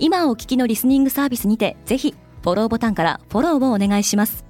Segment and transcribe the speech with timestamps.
[0.00, 4.44] 今お聞きのリスニングサービスにてぜひフォローボタンからフォローをお願いします。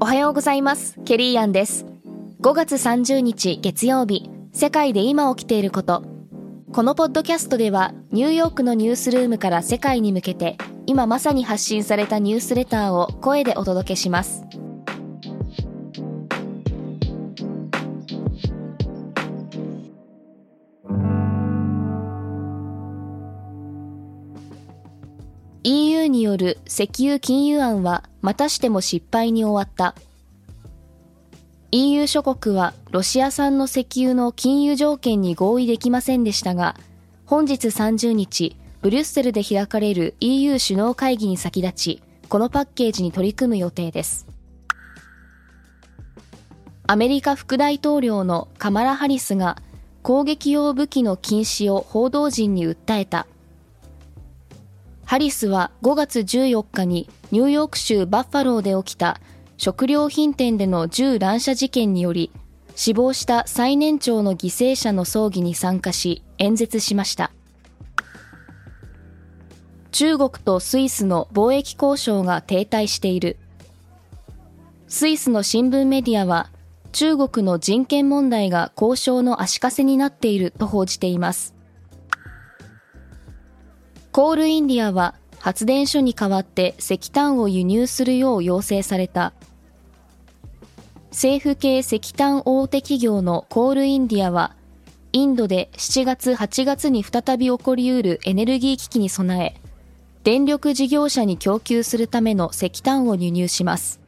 [0.00, 0.98] おはようございます。
[1.04, 1.84] ケリーアンです。
[2.40, 6.04] 5月30日月曜日世界で今起きていること。
[6.72, 14.44] このポッドキャストではニューヨークのニュースルームから世界に向けて今まさに発信されたニュースレターを声でお届けします
[26.00, 29.94] EU による石油禁輸案はまたしても失敗に終わった。
[31.72, 36.74] EU 諸国はロシア産の石油の禁輸条件に合意できませんでしたが
[37.26, 44.26] 本日30日ブリュッセルで開かれる EU 首脳会議に先立ちこのパッケージに取り組む予定です。
[46.88, 49.58] アメリカ副大統領のカマラ・ハリスが
[50.02, 53.28] 攻撃用武器の禁止を報道陣に訴えた。
[55.10, 59.20] ハリスは5月14日にニューヨーク州バッファローで起きた
[59.56, 62.30] 食料品店での銃乱射事件により
[62.76, 67.32] 死亡した最年長の犠牲者の葬儀に参加し演説しました。
[69.90, 73.36] 中国とスイスの貿易交渉が停滞している。
[74.86, 76.50] スイスの新聞メディアは
[76.92, 81.59] 中国の人権問題が交渉の足かせになっていると報じています。
[84.12, 89.32] コールインディアは発電所に代わって石炭を輸入するよう要請された。
[91.10, 94.54] 政府系石炭大手企業のコールインディアは、
[95.12, 99.60] インドで7月8月に再び起こりうるエネルギー危機に備え、
[100.22, 104.00] 電力事業者に供給するための石炭を輸入します。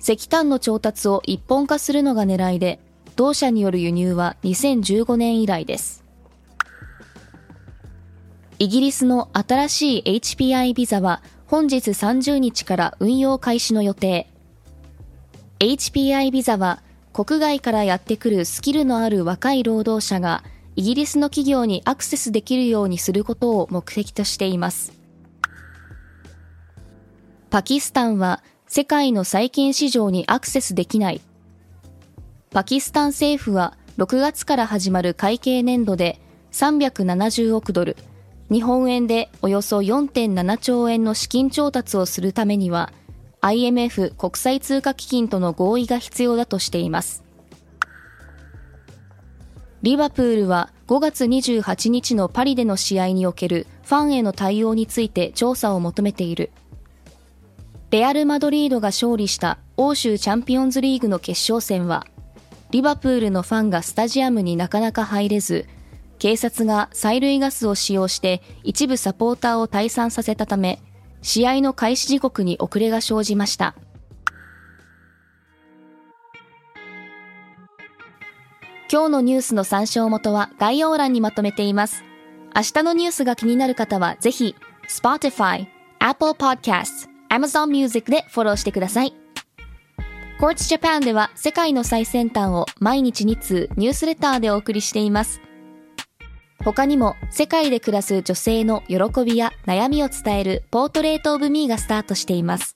[0.00, 2.78] 石炭の調達を一本化するのが狙いで、
[3.16, 6.05] 同社による輸入は2015年以来です。
[8.58, 14.28] イギリスの新しい HPI ビザは本日30日から運用開始の予定。
[15.58, 20.42] HPI ビザは国外からやってくるスキルのある若い労働者が
[20.74, 24.92] イギリスの企業にアクセスできるようにすることを目的としています。
[27.50, 31.20] パキスタンは世界の債券市場にアクセスできない。
[32.52, 36.20] パキスタン政府は6月から始まる会計年度で
[36.52, 37.96] 370億ドル、
[38.50, 42.92] 日本円でおよそ4.7兆円の資金調達をするためには
[43.40, 47.24] IMF 国際通貨基金との合意が必要だとしています。
[49.82, 56.50] リバプールは5月28日のパリでの試合におけるファンへの対応について調査を求めている。
[57.90, 62.04] レアル・マドリードが勝利した欧州チャンピオンズリーグの決勝戦は、
[62.70, 65.66] リバプールのファンがスタジアムになかなか入れず、
[66.18, 70.82] 警察が催涙ガスを使用して一部サポーターを退散させたため、
[71.22, 73.74] 試合の開始時刻に遅れが生じました。
[78.90, 82.04] 今日のニュースの参照元は概要欄にまとめています。
[82.54, 84.54] 明日のニュースが気になる方はぜひ、
[84.88, 85.66] Spotify、
[85.98, 89.14] Apple Podcasts、Amazon Music でフォローしてください。
[90.38, 95.40] Quartz Japan では世界の最先端を毎日2通ニュースレターでお送りしています。
[96.66, 102.74] 他にも世界で暮らす女性の喜びや悩みを伝えるポートレートオブミーがスタートしています。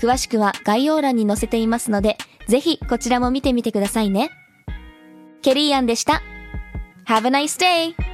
[0.00, 2.16] 詳しくは概要欄に載せていますので、
[2.46, 4.30] ぜひこちらも見てみてくださいね。
[5.42, 6.22] ケリーアンでした。
[7.08, 8.13] Have a nice day!